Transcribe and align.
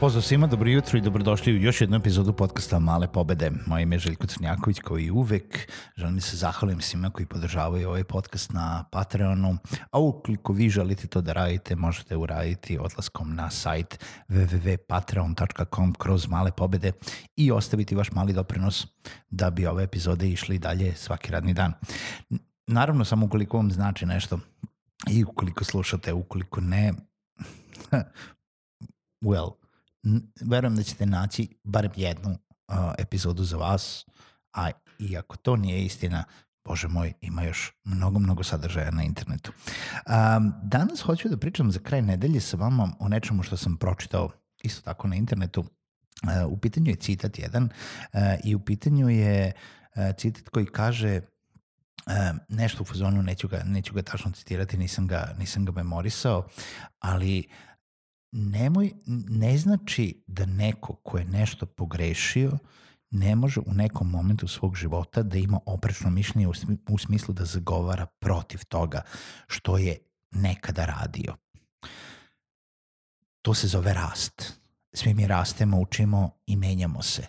Pozdrav 0.00 0.22
svima, 0.22 0.46
dobro 0.46 0.70
jutro 0.70 0.98
i 0.98 1.00
dobrodošli 1.00 1.52
u 1.52 1.56
još 1.56 1.80
jednu 1.80 1.96
epizodu 1.96 2.32
podcasta 2.32 2.78
Male 2.78 3.12
pobede. 3.12 3.50
Moje 3.66 3.82
ime 3.82 3.96
je 3.96 4.00
Željko 4.00 4.26
Crnjaković, 4.26 4.76
i 5.00 5.10
uvek. 5.10 5.70
Želim 5.96 6.14
da 6.14 6.20
se 6.20 6.36
zahvalim 6.36 6.80
svima 6.80 7.10
koji 7.10 7.26
podržavaju 7.26 7.88
ovaj 7.88 8.04
podcast 8.04 8.52
na 8.52 8.84
Patreonu. 8.92 9.56
A 9.90 9.98
ukoliko 9.98 10.52
vi 10.52 10.68
želite 10.68 11.06
to 11.06 11.20
da 11.20 11.32
radite, 11.32 11.76
možete 11.76 12.16
uraditi 12.16 12.78
odlaskom 12.78 13.34
na 13.34 13.50
sajt 13.50 14.04
www.patreon.com 14.28 15.94
kroz 15.94 16.28
Male 16.28 16.50
pobede 16.52 16.92
i 17.36 17.52
ostaviti 17.52 17.94
vaš 17.94 18.12
mali 18.12 18.32
doprinos 18.32 18.86
da 19.30 19.50
bi 19.50 19.66
ove 19.66 19.84
epizode 19.84 20.28
išli 20.28 20.58
dalje 20.58 20.94
svaki 20.94 21.32
radni 21.32 21.54
dan. 21.54 21.72
Naravno, 22.66 23.04
samo 23.04 23.26
ukoliko 23.26 23.56
vam 23.56 23.70
znači 23.70 24.06
nešto 24.06 24.40
i 25.10 25.24
ukoliko 25.24 25.64
slušate, 25.64 26.12
ukoliko 26.12 26.60
ne, 26.60 26.92
well, 29.24 29.59
verujem 30.40 30.76
da 30.76 30.82
ćete 30.82 31.06
naći 31.06 31.48
barem 31.64 31.92
jednu 31.96 32.30
uh, 32.30 32.76
epizodu 32.98 33.44
za 33.44 33.56
vas, 33.56 34.06
a 34.52 34.70
iako 34.98 35.36
to 35.36 35.56
nije 35.56 35.84
istina, 35.84 36.24
Bože 36.64 36.88
moj, 36.88 37.12
ima 37.20 37.42
još 37.42 37.72
mnogo, 37.84 38.18
mnogo 38.18 38.42
sadržaja 38.42 38.90
na 38.90 39.02
internetu. 39.02 39.52
Um, 39.52 40.52
danas 40.62 41.00
hoću 41.00 41.28
da 41.28 41.36
pričam 41.36 41.72
za 41.72 41.78
kraj 41.78 42.02
nedelje 42.02 42.40
sa 42.40 42.56
vama 42.56 42.92
o 42.98 43.08
nečemu 43.08 43.42
što 43.42 43.56
sam 43.56 43.76
pročitao 43.76 44.30
isto 44.62 44.82
tako 44.82 45.08
na 45.08 45.16
internetu. 45.16 45.60
Uh, 45.60 46.52
u 46.52 46.56
pitanju 46.56 46.90
je 46.90 46.96
citat 46.96 47.38
jedan 47.38 47.64
uh, 47.64 48.20
i 48.44 48.54
u 48.54 48.60
pitanju 48.60 49.08
je 49.08 49.52
uh, 49.96 50.16
citat 50.16 50.48
koji 50.48 50.66
kaže 50.66 51.20
uh, 52.06 52.38
nešto 52.48 52.82
u 52.82 52.86
fazonu, 52.86 53.22
neću 53.22 53.48
ga, 53.48 53.62
neću 53.64 53.94
ga 53.94 54.02
tačno 54.02 54.30
citirati, 54.30 54.78
nisam 54.78 55.06
ga, 55.06 55.34
nisam 55.38 55.64
ga 55.64 55.72
memorisao, 55.72 56.46
ali 56.98 57.48
nemoj, 58.32 58.92
ne 59.28 59.58
znači 59.58 60.22
da 60.26 60.46
neko 60.46 60.94
ko 60.94 61.18
je 61.18 61.24
nešto 61.24 61.66
pogrešio 61.66 62.58
ne 63.10 63.36
može 63.36 63.60
u 63.60 63.74
nekom 63.74 64.10
momentu 64.10 64.48
svog 64.48 64.76
života 64.76 65.22
da 65.22 65.38
ima 65.38 65.60
oprečno 65.66 66.10
mišljenje 66.10 66.48
u, 66.88 66.98
smislu 66.98 67.34
da 67.34 67.44
zagovara 67.44 68.06
protiv 68.06 68.64
toga 68.64 69.02
što 69.46 69.78
je 69.78 69.98
nekada 70.30 70.84
radio. 70.84 71.36
To 73.42 73.54
se 73.54 73.66
zove 73.66 73.94
rast. 73.94 74.60
Svi 74.92 75.14
mi 75.14 75.26
rastemo, 75.26 75.80
učimo 75.80 76.30
i 76.46 76.56
menjamo 76.56 77.02
se. 77.02 77.26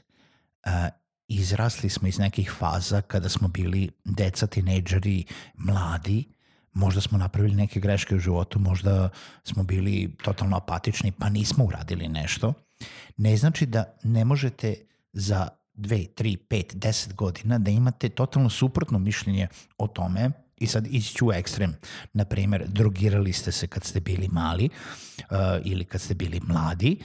Izrasli 1.28 1.90
smo 1.90 2.08
iz 2.08 2.20
nekih 2.20 2.52
faza 2.60 3.02
kada 3.02 3.30
smo 3.30 3.48
bili 3.48 3.90
deca, 4.06 4.48
tinejdžeri, 4.48 5.26
mladi, 5.54 6.34
možda 6.74 7.02
smo 7.02 7.18
napravili 7.18 7.56
neke 7.56 7.80
greške 7.80 8.16
u 8.16 8.20
životu, 8.20 8.60
možda 8.60 9.10
smo 9.44 9.64
bili 9.64 10.16
totalno 10.24 10.58
apatični 10.58 11.12
pa 11.12 11.30
nismo 11.30 11.66
uradili 11.66 12.08
nešto, 12.08 12.54
ne 13.18 13.38
znači 13.38 13.66
da 13.66 13.98
ne 14.04 14.26
možete 14.26 14.76
za 15.14 15.48
2, 15.76 16.08
3, 16.16 16.38
5, 16.50 16.76
10 16.76 17.14
godina 17.14 17.58
da 17.58 17.72
imate 17.72 18.10
totalno 18.10 18.50
suprotno 18.50 19.00
mišljenje 19.00 19.48
o 19.78 19.88
tome 19.88 20.32
i 20.58 20.68
sad 20.68 20.88
ići 20.88 21.16
ću 21.16 21.28
u 21.28 21.34
ekstrem. 21.34 21.76
Naprimer, 22.14 22.66
drogirali 22.68 23.34
ste 23.34 23.52
se 23.52 23.68
kad 23.68 23.84
ste 23.84 24.00
bili 24.00 24.28
mali 24.32 24.70
uh, 25.20 25.38
ili 25.64 25.86
kad 25.86 26.02
ste 26.02 26.14
bili 26.14 26.40
mladi, 26.44 27.00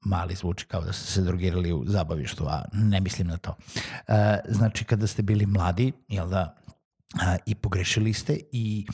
mali 0.00 0.34
zvuči 0.34 0.66
kao 0.66 0.80
da 0.80 0.92
ste 0.92 1.12
se 1.12 1.22
drogirali 1.22 1.72
u 1.72 1.84
zabavištu, 1.86 2.46
a 2.48 2.64
ne 2.72 3.00
mislim 3.00 3.28
na 3.28 3.36
to. 3.36 3.50
Uh, 3.50 4.14
znači, 4.48 4.84
kada 4.84 5.06
ste 5.06 5.22
bili 5.22 5.46
mladi, 5.46 5.92
jel 6.08 6.28
da, 6.28 6.56
a, 7.20 7.36
i 7.46 7.54
pogrešili 7.54 8.12
ste 8.12 8.38
i 8.52 8.86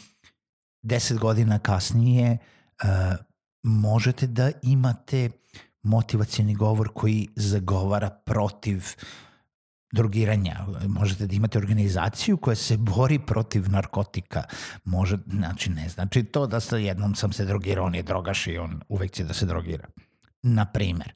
deset 0.82 1.18
godina 1.18 1.58
kasnije 1.58 2.38
a, 2.82 3.16
možete 3.62 4.26
da 4.26 4.50
imate 4.62 5.30
motivacijani 5.82 6.54
govor 6.54 6.88
koji 6.94 7.28
zagovara 7.36 8.10
protiv 8.10 8.84
drogiranja. 9.92 10.66
Možete 10.88 11.26
da 11.26 11.34
imate 11.34 11.58
organizaciju 11.58 12.36
koja 12.36 12.56
se 12.56 12.76
bori 12.76 13.18
protiv 13.18 13.70
narkotika. 13.70 14.44
Može, 14.84 15.18
znači 15.26 15.70
ne 15.70 15.88
znači 15.88 16.24
to 16.24 16.46
da 16.46 16.60
sa 16.60 16.76
jednom 16.76 17.14
sam 17.14 17.32
se 17.32 17.44
drogirao, 17.44 17.86
on 17.86 17.94
je 17.94 18.02
drogaš 18.02 18.46
i 18.46 18.58
on 18.58 18.80
uvek 18.88 19.10
će 19.10 19.24
da 19.24 19.34
se 19.34 19.46
drogira. 19.46 19.88
Na 20.42 20.64
primer. 20.64 21.14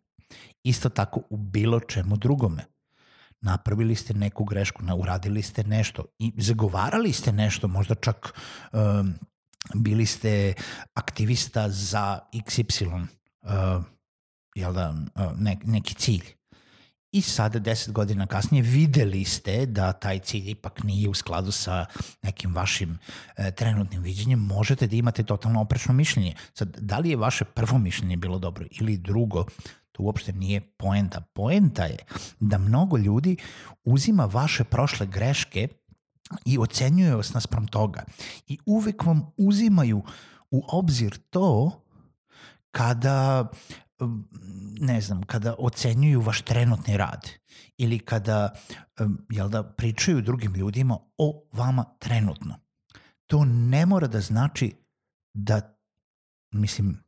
Isto 0.63 0.89
tako 0.89 1.23
u 1.31 1.37
bilo 1.37 1.81
čemu 1.81 2.17
drugome 2.17 2.65
napravili 3.45 3.95
ste 3.95 4.15
neku 4.15 4.45
grešku, 4.45 4.83
uradili 4.97 5.43
ste 5.43 5.65
nešto 5.65 6.05
i 6.19 6.33
zagovarali 6.37 7.13
ste 7.13 7.33
nešto, 7.33 7.69
možda 7.69 7.95
čak 7.95 8.41
um, 8.73 9.15
bili 9.75 10.07
ste 10.07 10.55
aktivista 10.95 11.69
za 11.69 12.19
XY, 12.33 13.07
uh, 13.43 13.85
jel 14.55 14.73
da, 14.73 14.91
uh, 14.91 15.39
ne, 15.39 15.57
neki 15.65 15.95
cilj. 15.95 16.35
I 17.15 17.21
sada, 17.23 17.59
deset 17.59 17.93
godina 17.93 18.27
kasnije, 18.27 18.63
videli 18.63 19.25
ste 19.25 19.67
da 19.67 19.93
taj 19.93 20.19
cilj 20.19 20.51
ipak 20.51 20.83
nije 20.83 21.09
u 21.09 21.15
skladu 21.15 21.53
sa 21.53 21.87
nekim 22.23 22.55
vašim 22.55 22.99
e, 23.37 23.51
trenutnim 23.51 24.03
viđenjem, 24.03 24.39
možete 24.39 24.87
da 24.87 24.97
imate 24.97 25.23
totalno 25.23 25.61
oprečno 25.61 25.95
mišljenje. 25.95 26.35
Sad, 26.55 26.77
da 26.81 26.99
li 26.99 27.11
je 27.11 27.17
vaše 27.17 27.45
prvo 27.45 27.79
mišljenje 27.79 28.17
bilo 28.17 28.39
dobro 28.39 28.67
ili 28.71 28.97
drugo, 28.97 29.45
To 29.95 30.03
uopšte 30.03 30.33
nije 30.33 30.61
poenta. 30.61 31.21
Poenta 31.21 31.85
je 31.85 31.99
da 32.41 32.59
mnogo 32.59 32.97
ljudi 32.97 33.37
uzima 33.85 34.25
vaše 34.25 34.65
prošle 34.65 35.07
greške 35.07 35.69
i 36.45 36.59
ocenjuje 36.59 37.15
vas 37.15 37.35
naspram 37.35 37.67
toga. 37.67 38.05
I 38.47 38.59
uvek 38.67 39.05
vam 39.07 39.33
uzimaju 39.37 40.03
u 40.51 40.63
obzir 40.69 41.19
to 41.31 41.81
kada 42.71 43.51
ne 44.81 45.01
znam, 45.01 45.23
kada 45.23 45.55
ocenjuju 45.59 46.21
vaš 46.21 46.43
trenutni 46.43 46.97
rad 46.97 47.31
ili 47.77 47.99
kada 47.99 48.53
jel 49.31 49.49
da, 49.49 49.63
pričaju 49.63 50.23
drugim 50.23 50.55
ljudima 50.55 50.99
o 51.19 51.45
vama 51.53 51.85
trenutno. 51.99 52.59
To 53.27 53.45
ne 53.45 53.87
mora 53.87 54.07
da 54.07 54.21
znači 54.21 54.75
da, 55.35 55.79
mislim, 56.51 57.05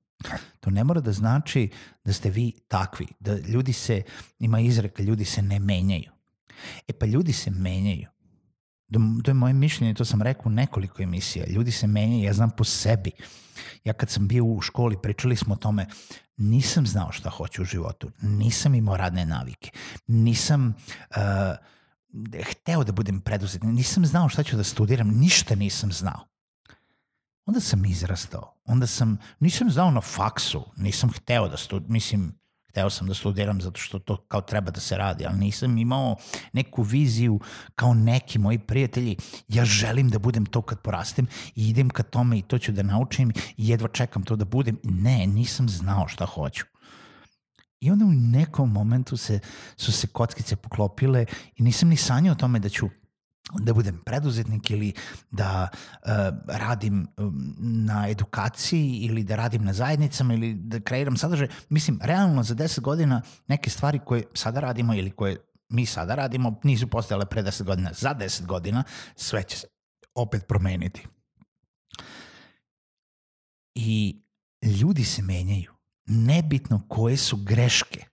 To 0.61 0.71
ne 0.71 0.85
mora 0.85 1.01
da 1.01 1.13
znači 1.13 1.71
da 2.05 2.13
ste 2.13 2.31
vi 2.31 2.53
takvi, 2.69 3.07
da 3.21 3.39
ljudi 3.39 3.73
se, 3.73 4.03
ima 4.39 4.61
izreka, 4.61 5.03
ljudi 5.03 5.25
se 5.25 5.43
ne 5.43 5.59
menjaju. 5.59 6.11
E 6.89 6.93
pa 6.93 7.07
ljudi 7.07 7.33
se 7.33 7.51
menjaju. 7.51 8.09
To 9.25 9.31
je 9.31 9.35
moje 9.35 9.53
mišljenje, 9.53 9.95
to 9.95 10.05
sam 10.05 10.23
rekao 10.23 10.43
u 10.47 10.51
nekoliko 10.51 11.03
emisija. 11.03 11.47
Ljudi 11.49 11.73
se 11.73 11.87
menjaju, 11.87 12.25
ja 12.25 12.33
znam 12.33 12.51
po 12.51 12.65
sebi. 12.65 13.11
Ja 13.85 13.93
kad 13.93 14.11
sam 14.11 14.29
bio 14.29 14.45
u 14.45 14.61
školi, 14.61 14.97
pričali 15.03 15.37
smo 15.37 15.55
o 15.55 15.59
tome, 15.59 15.87
nisam 16.37 16.87
znao 16.87 17.13
šta 17.13 17.31
hoću 17.31 17.63
u 17.63 17.65
životu, 17.65 18.11
nisam 18.23 18.75
imao 18.75 18.97
radne 18.97 19.27
navike, 19.27 19.71
nisam 20.07 20.75
uh, 21.11 21.17
hteo 22.51 22.85
da 22.85 22.93
budem 22.93 23.21
preduzetnik, 23.21 23.73
nisam 23.73 24.07
znao 24.07 24.29
šta 24.29 24.43
ću 24.43 24.57
da 24.57 24.65
studiram, 24.65 25.09
ništa 25.09 25.55
nisam 25.55 25.93
znao. 25.93 26.36
Onda 27.47 27.61
sam 27.61 27.85
izrastao. 27.85 28.55
Onda 28.65 28.87
sam, 28.87 29.19
nisam 29.41 29.71
znao 29.71 29.91
na 29.91 30.01
faksu, 30.01 30.65
nisam 30.77 31.11
hteo 31.11 31.49
da 31.49 31.57
studiram, 31.57 31.93
mislim, 31.93 32.33
hteo 32.71 32.91
sam 32.91 33.07
da 33.07 33.15
studiram 33.15 33.61
zato 33.61 33.81
što 33.81 33.99
to 33.99 34.17
kao 34.17 34.41
treba 34.41 34.71
da 34.71 34.81
se 34.81 34.97
radi, 34.97 35.27
ali 35.27 35.39
nisam 35.39 35.79
imao 35.79 36.17
neku 36.53 36.83
viziju 36.83 37.41
kao 37.75 37.95
neki 37.95 38.39
moji 38.39 38.59
prijatelji, 38.59 39.17
ja 39.49 39.65
želim 39.65 40.11
da 40.11 40.19
budem 40.19 40.47
to 40.47 40.63
kad 40.63 40.81
porastem 40.81 41.27
i 41.55 41.69
idem 41.69 41.91
ka 41.91 42.03
tome 42.03 42.39
i 42.39 42.43
to 42.43 42.59
ću 42.59 42.73
da 42.73 42.83
naučim 42.83 43.31
i 43.57 43.69
jedva 43.69 43.89
čekam 43.89 44.23
to 44.23 44.37
da 44.37 44.45
budem. 44.45 44.79
Ne, 44.85 45.27
nisam 45.27 45.69
znao 45.69 46.09
šta 46.09 46.27
hoću. 46.27 46.65
I 47.81 47.91
onda 47.91 48.05
u 48.05 48.13
nekom 48.13 48.73
momentu 48.73 49.17
se, 49.17 49.41
su 49.77 49.93
se 49.93 50.07
kockice 50.07 50.57
poklopile 50.57 51.27
i 51.57 51.63
nisam 51.63 51.89
ni 51.89 51.97
sanjao 51.97 52.33
o 52.33 52.37
tome 52.37 52.59
da 52.59 52.69
ću 52.69 52.89
da 53.53 53.73
budem 53.73 53.99
preduzetnik 54.05 54.71
ili 54.71 54.93
da 55.31 55.69
uh, 55.73 56.11
radim 56.47 57.09
um, 57.17 57.55
na 57.59 58.09
edukaciji 58.09 58.99
ili 59.03 59.25
da 59.25 59.37
radim 59.37 59.65
na 59.65 59.73
zajednicama 59.73 60.35
ili 60.35 60.55
da 60.55 60.81
kreiram 60.81 61.17
sadržaj. 61.17 61.49
Mislim, 61.69 61.99
realno 62.03 62.43
za 62.43 62.55
10 62.55 62.81
godina 62.81 63.23
neke 63.47 63.71
stvari 63.71 64.01
koje 64.05 64.23
sada 64.35 64.61
radimo 64.61 64.95
ili 64.95 65.11
koje 65.11 65.37
mi 65.69 65.87
sada 65.87 66.15
radimo 66.15 66.61
nisu 66.63 66.87
postojale 66.87 67.27
pre 67.27 67.43
10 67.43 67.63
godina. 67.63 67.91
Za 67.93 68.15
10 68.15 68.47
godina 68.47 68.85
sve 69.17 69.43
će 69.43 69.57
se 69.57 69.67
opet 70.15 70.47
promeniti. 70.49 71.07
I 73.75 74.23
ljudi 74.63 75.05
se 75.05 75.23
menjaju. 75.23 75.73
Nebitno 76.07 76.83
koje 76.89 77.17
su 77.17 77.37
greške, 77.37 78.05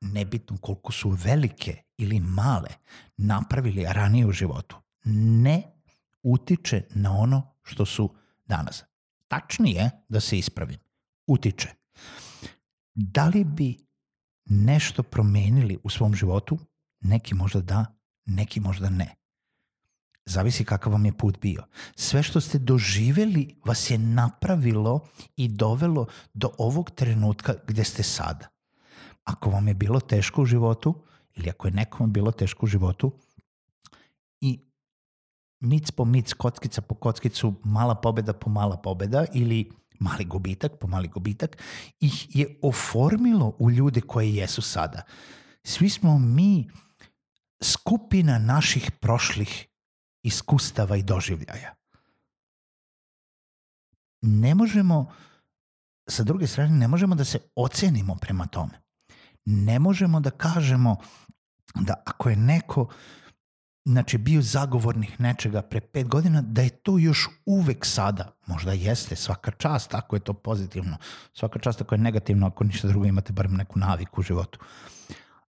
nebitno 0.00 0.56
koliko 0.56 0.92
su 0.92 1.10
velike 1.10 1.82
ili 1.96 2.20
male 2.20 2.70
napravili 3.16 3.86
ranije 3.88 4.26
u 4.26 4.32
životu, 4.32 4.76
ne 5.04 5.62
utiče 6.22 6.82
na 6.90 7.12
ono 7.12 7.54
što 7.62 7.86
su 7.86 8.14
danas. 8.46 8.84
Tačnije 9.28 9.90
da 10.08 10.20
se 10.20 10.38
ispravim, 10.38 10.78
utiče. 11.26 11.68
Da 12.94 13.28
li 13.28 13.44
bi 13.44 13.76
nešto 14.44 15.02
promenili 15.02 15.78
u 15.82 15.90
svom 15.90 16.14
životu? 16.14 16.58
Neki 17.00 17.34
možda 17.34 17.60
da, 17.60 17.86
neki 18.26 18.60
možda 18.60 18.90
ne. 18.90 19.14
Zavisi 20.26 20.64
kakav 20.64 20.92
vam 20.92 21.06
je 21.06 21.12
put 21.12 21.40
bio. 21.40 21.64
Sve 21.96 22.22
što 22.22 22.40
ste 22.40 22.58
doživeli 22.58 23.60
vas 23.64 23.90
je 23.90 23.98
napravilo 23.98 25.08
i 25.36 25.48
dovelo 25.48 26.06
do 26.34 26.50
ovog 26.58 26.90
trenutka 26.90 27.54
gde 27.66 27.84
ste 27.84 28.02
sada. 28.02 28.48
Ako 29.28 29.50
vam 29.50 29.68
je 29.68 29.74
bilo 29.74 30.00
teško 30.00 30.42
u 30.42 30.46
životu, 30.46 30.94
ili 31.34 31.50
ako 31.50 31.68
je 31.68 31.72
nekom 31.72 32.12
bilo 32.12 32.32
teško 32.32 32.66
u 32.66 32.68
životu, 32.68 33.12
i 34.40 34.58
mic 35.60 35.90
po 35.90 36.04
mic, 36.04 36.32
kockica 36.32 36.80
po 36.80 36.94
kockicu, 36.94 37.54
mala 37.64 37.94
pobeda 37.94 38.32
po 38.32 38.50
mala 38.50 38.76
pobeda, 38.76 39.24
ili 39.34 39.70
mali 40.00 40.24
gubitak 40.24 40.78
po 40.80 40.86
mali 40.86 41.08
gubitak, 41.08 41.62
ih 42.00 42.36
je 42.36 42.58
oformilo 42.62 43.56
u 43.58 43.70
ljude 43.70 44.00
koje 44.00 44.34
jesu 44.34 44.62
sada. 44.62 45.02
Svi 45.64 45.90
smo 45.90 46.18
mi 46.18 46.70
skupina 47.62 48.38
naših 48.38 48.90
prošlih 49.00 49.66
iskustava 50.22 50.96
i 50.96 51.02
doživljaja. 51.02 51.74
Ne 54.22 54.54
možemo, 54.54 55.12
sa 56.08 56.22
druge 56.22 56.46
strane, 56.46 56.70
ne 56.70 56.88
možemo 56.88 57.14
da 57.14 57.24
se 57.24 57.38
ocenimo 57.54 58.14
prema 58.14 58.46
tome. 58.46 58.87
Ne 59.44 59.78
možemo 59.78 60.20
da 60.20 60.30
kažemo 60.30 60.96
da 61.74 62.02
ako 62.06 62.30
je 62.30 62.36
neko 62.36 62.88
znači 63.84 64.18
bio 64.18 64.42
zagovornik 64.42 65.18
nečega 65.18 65.62
pre 65.62 65.80
pet 65.80 66.08
godina, 66.08 66.42
da 66.42 66.62
je 66.62 66.70
to 66.70 66.98
još 66.98 67.28
uvek 67.46 67.84
sada. 67.84 68.32
Možda 68.46 68.72
jeste, 68.72 69.16
svaka 69.16 69.50
čast 69.50 69.94
ako 69.94 70.16
je 70.16 70.20
to 70.20 70.32
pozitivno, 70.32 70.96
svaka 71.32 71.58
čast 71.58 71.80
ako 71.80 71.94
je 71.94 71.98
negativno, 71.98 72.46
ako 72.46 72.64
ništa 72.64 72.88
drugo 72.88 73.06
imate 73.06 73.32
barem 73.32 73.54
neku 73.54 73.78
naviku 73.78 74.20
u 74.20 74.24
životu. 74.24 74.58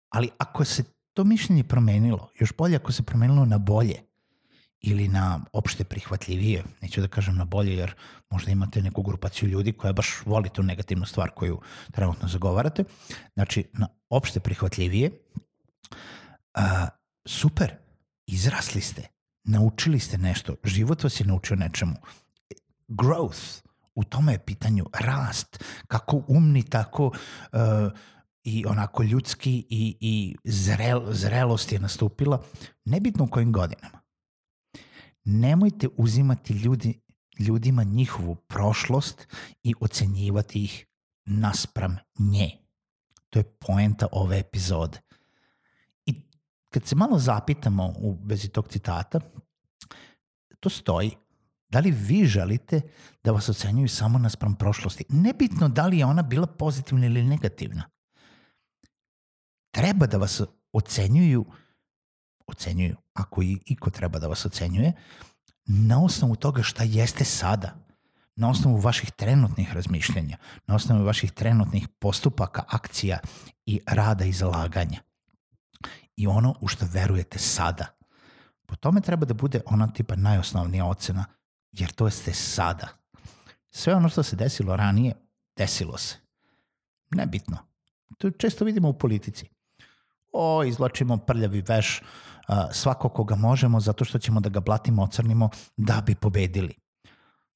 Ali 0.08 0.30
ako 0.38 0.64
se 0.64 0.84
to 1.12 1.24
mišljenje 1.24 1.64
promenilo, 1.64 2.28
još 2.38 2.56
bolje 2.56 2.76
ako 2.76 2.92
se 2.92 3.02
promenilo 3.02 3.44
na 3.44 3.58
bolje, 3.58 4.09
ili 4.80 5.08
na 5.08 5.40
opšte 5.52 5.84
prihvatljivije, 5.84 6.64
neću 6.80 7.00
da 7.00 7.08
kažem 7.08 7.36
na 7.36 7.44
bolje, 7.44 7.76
jer 7.76 7.94
možda 8.30 8.50
imate 8.50 8.82
neku 8.82 9.02
grupaciju 9.02 9.48
ljudi 9.48 9.72
koja 9.72 9.92
baš 9.92 10.22
voli 10.26 10.48
tu 10.48 10.62
negativnu 10.62 11.06
stvar 11.06 11.30
koju 11.30 11.60
trenutno 11.92 12.28
zagovarate. 12.28 12.84
Znači, 13.34 13.64
na 13.72 13.88
opšte 14.10 14.40
prihvatljivije, 14.40 15.10
a, 16.54 16.88
super, 17.26 17.74
izrasli 18.26 18.80
ste, 18.80 19.08
naučili 19.44 20.00
ste 20.00 20.18
nešto, 20.18 20.54
život 20.64 21.02
vas 21.02 21.20
je 21.20 21.26
naučio 21.26 21.56
nečemu. 21.56 21.94
Growth, 22.88 23.62
u 23.94 24.04
tome 24.04 24.32
je 24.32 24.44
pitanju 24.44 24.86
rast, 24.92 25.64
kako 25.86 26.22
umni, 26.28 26.62
tako 26.62 27.06
uh, 27.06 27.12
i 28.44 28.64
onako 28.66 29.02
ljudski 29.02 29.66
i, 29.70 29.96
i 30.00 30.36
zrel, 30.44 31.02
zrelost 31.12 31.72
je 31.72 31.78
nastupila, 31.78 32.42
nebitno 32.84 33.24
u 33.24 33.28
kojim 33.28 33.52
godinama 33.52 34.00
nemojte 35.24 35.88
uzimati 35.96 36.52
ljudi, 36.52 37.00
ljudima 37.38 37.84
njihovu 37.84 38.34
prošlost 38.34 39.26
i 39.62 39.74
ocenjivati 39.80 40.64
ih 40.64 40.86
naspram 41.24 41.96
nje. 42.18 42.50
To 43.30 43.38
je 43.38 43.44
poenta 43.44 44.06
ove 44.12 44.38
epizode. 44.38 44.98
I 46.06 46.14
kad 46.68 46.86
se 46.86 46.96
malo 46.96 47.18
zapitamo 47.18 47.94
u 47.98 48.18
vezi 48.24 48.48
tog 48.48 48.68
citata, 48.68 49.20
to 50.60 50.70
stoji. 50.70 51.10
Da 51.68 51.78
li 51.78 51.90
vi 51.90 52.26
želite 52.26 52.80
da 53.24 53.32
vas 53.32 53.48
ocenjuju 53.48 53.88
samo 53.88 54.18
naspram 54.18 54.54
prošlosti? 54.54 55.04
Nebitno 55.08 55.68
da 55.68 55.86
li 55.86 55.98
je 55.98 56.06
ona 56.06 56.22
bila 56.22 56.46
pozitivna 56.46 57.06
ili 57.06 57.24
negativna. 57.24 57.90
Treba 59.70 60.06
da 60.06 60.18
vas 60.18 60.40
ocenjuju 60.72 61.44
ocenjuju, 62.50 62.96
ako 63.14 63.42
i 63.42 63.58
iko 63.66 63.90
treba 63.90 64.18
da 64.18 64.26
vas 64.26 64.46
ocenjuje, 64.46 64.92
na 65.66 66.04
osnovu 66.04 66.36
toga 66.36 66.62
šta 66.62 66.84
jeste 66.84 67.24
sada, 67.24 67.74
na 68.36 68.50
osnovu 68.50 68.76
vaših 68.76 69.10
trenutnih 69.10 69.72
razmišljenja, 69.72 70.36
na 70.66 70.74
osnovu 70.74 71.04
vaših 71.04 71.32
trenutnih 71.32 71.88
postupaka, 71.88 72.62
akcija 72.68 73.18
i 73.66 73.80
rada 73.86 74.24
i 74.24 74.32
zalaganja. 74.32 75.00
I 76.16 76.26
ono 76.26 76.54
u 76.60 76.68
što 76.68 76.86
verujete 76.92 77.38
sada. 77.38 77.86
Po 78.66 78.76
tome 78.76 79.00
treba 79.00 79.26
da 79.26 79.34
bude 79.34 79.60
ona 79.66 79.92
tipa 79.92 80.16
najosnovnija 80.16 80.86
ocena, 80.86 81.24
jer 81.72 81.92
to 81.92 82.06
jeste 82.06 82.32
sada. 82.32 82.88
Sve 83.70 83.94
ono 83.94 84.08
što 84.08 84.22
se 84.22 84.36
desilo 84.36 84.76
ranije, 84.76 85.14
desilo 85.56 85.98
se. 85.98 86.16
Nebitno. 87.10 87.58
To 88.18 88.30
često 88.30 88.64
vidimo 88.64 88.88
u 88.88 88.98
politici. 88.98 89.48
O, 90.32 90.64
izlačimo 90.64 91.16
prljavi 91.16 91.62
veš, 91.68 92.02
svako 92.72 93.08
koga 93.08 93.34
možemo 93.34 93.80
zato 93.80 94.04
što 94.04 94.18
ćemo 94.18 94.40
da 94.40 94.48
ga 94.48 94.60
blatimo, 94.60 95.02
ocrnimo 95.02 95.50
da 95.76 96.02
bi 96.06 96.14
pobedili. 96.14 96.74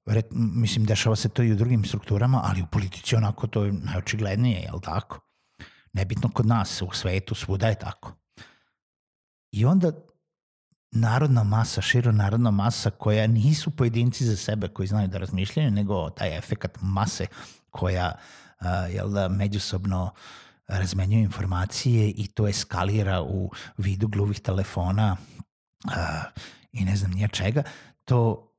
Vret, 0.06 0.26
mislim, 0.32 0.86
dešava 0.86 1.16
se 1.16 1.28
to 1.28 1.42
i 1.42 1.52
u 1.52 1.56
drugim 1.56 1.84
strukturama, 1.84 2.40
ali 2.44 2.62
u 2.62 2.66
politici 2.66 3.16
onako 3.16 3.46
to 3.46 3.64
je 3.64 3.72
najočiglednije, 3.72 4.60
je 4.60 4.72
li 4.72 4.80
tako? 4.80 5.20
Nebitno 5.92 6.30
kod 6.30 6.46
nas, 6.46 6.82
u 6.82 6.88
svetu, 6.92 7.34
svuda 7.34 7.68
je 7.68 7.78
tako. 7.78 8.12
I 9.52 9.64
onda 9.64 9.92
narodna 10.92 11.44
masa, 11.44 11.80
širo 11.80 12.12
narodna 12.12 12.50
masa 12.50 12.90
koja 12.90 13.26
nisu 13.26 13.70
pojedinci 13.70 14.24
za 14.24 14.36
sebe 14.36 14.68
koji 14.68 14.86
znaju 14.86 15.08
da 15.08 15.18
razmišljaju, 15.18 15.70
nego 15.70 16.10
taj 16.10 16.38
efekat 16.38 16.78
mase 16.82 17.26
koja 17.70 18.12
uh, 18.60 18.66
jel 18.94 19.10
da, 19.10 19.28
međusobno 19.28 20.10
razmenjuju 20.66 21.22
informacije 21.22 22.10
i 22.10 22.26
to 22.26 22.48
eskalira 22.48 23.22
u 23.22 23.50
vidu 23.76 24.08
gluvih 24.08 24.40
telefona 24.40 25.16
uh, 25.84 25.92
i 26.72 26.84
ne 26.84 26.96
znam 26.96 27.10
nije 27.10 27.28
čega, 27.28 27.62
to 28.04 28.50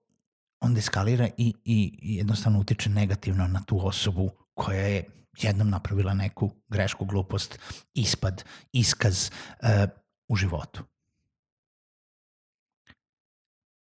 onda 0.60 0.80
eskalira 0.80 1.30
i, 1.38 1.54
i 1.66 2.00
jednostavno 2.02 2.60
utiče 2.60 2.90
negativno 2.90 3.48
na 3.48 3.64
tu 3.64 3.88
osobu 3.88 4.30
koja 4.54 4.82
je 4.82 5.06
jednom 5.42 5.70
napravila 5.70 6.14
neku 6.14 6.52
grešku, 6.68 7.06
glupost, 7.06 7.60
ispad, 7.94 8.44
iskaz 8.72 9.30
uh, 9.62 9.68
u 10.28 10.36
životu. 10.36 10.84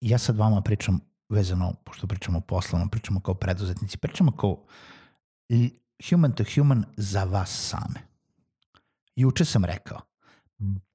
Ja 0.02 0.18
sad 0.18 0.38
vama 0.38 0.62
pričam 0.62 1.00
vezano, 1.30 1.74
pošto 1.74 2.08
pričamo 2.08 2.42
poslovno, 2.42 2.90
pričamo 2.90 3.20
kao 3.20 3.36
preduzetnici, 3.36 3.98
pričamo 3.98 4.32
kao 4.32 4.66
human 6.10 6.32
to 6.32 6.44
human 6.56 6.86
za 6.98 7.24
vas 7.24 7.70
same. 7.70 8.00
Juče 9.16 9.46
sam 9.46 9.66
rekao, 9.66 10.02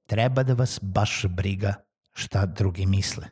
treba 0.06 0.42
da 0.42 0.54
vas 0.54 0.78
baš 0.82 1.24
briga 1.28 1.74
šta 2.12 2.46
drugi 2.46 2.86
misle. 2.86 3.28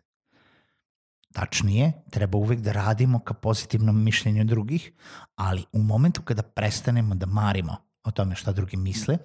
Tačnije, 1.33 1.92
treba 2.11 2.38
uvek 2.38 2.61
da 2.61 2.73
radimo 2.73 3.18
ka 3.18 3.35
pozitivnom 3.35 4.04
mišljenju 4.04 4.45
drugih, 4.45 4.92
ali 5.35 5.64
u 5.73 5.83
momentu 5.83 6.23
kada 6.23 6.42
prestanemo 6.42 7.14
da 7.14 7.26
marimo 7.26 7.76
o 8.04 8.11
tome 8.11 8.35
šta 8.35 8.52
drugi 8.52 8.76
misle, 8.76 9.18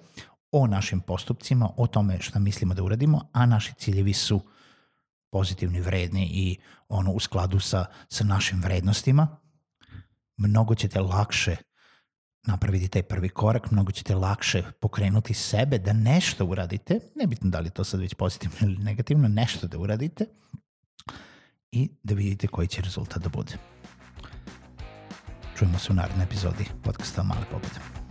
o 0.50 0.66
našim 0.66 1.00
postupcima, 1.00 1.70
o 1.76 1.86
tome 1.86 2.20
šta 2.20 2.38
mislimo 2.38 2.74
da 2.74 2.82
uradimo, 2.82 3.28
a 3.32 3.46
naši 3.46 3.74
ciljevi 3.74 4.12
su 4.12 4.40
pozitivni, 5.30 5.80
vredni 5.80 6.30
i 6.32 6.58
ono 6.88 7.12
u 7.12 7.20
skladu 7.20 7.60
sa, 7.60 7.86
sa 8.08 8.24
našim 8.24 8.62
vrednostima, 8.62 9.36
mnogo 10.36 10.74
ćete 10.74 11.00
lakše 11.00 11.56
napraviti 12.46 12.88
taj 12.88 13.02
prvi 13.02 13.28
korak, 13.28 13.70
mnogo 13.70 13.92
ćete 13.92 14.14
lakše 14.14 14.62
pokrenuti 14.80 15.34
sebe 15.34 15.78
da 15.78 15.92
nešto 15.92 16.44
uradite, 16.44 17.00
nebitno 17.16 17.50
da 17.50 17.60
li 17.60 17.70
to 17.70 17.84
sad 17.84 18.00
već 18.00 18.14
pozitivno 18.14 18.56
ili 18.60 18.84
negativno, 18.84 19.28
nešto 19.28 19.66
da 19.66 19.78
uradite 19.78 20.26
i 21.72 21.90
da 22.02 22.14
vidite 22.14 22.46
koji 22.46 22.68
će 22.68 22.82
rezultat 22.82 23.22
da 23.22 23.28
bude. 23.28 23.52
Čujemo 25.58 25.78
se 25.78 25.92
u 25.92 25.94
narednoj 25.94 26.24
epizodi 26.24 26.64
podcasta 26.82 27.22
Male 27.22 27.46
pobede. 27.50 28.01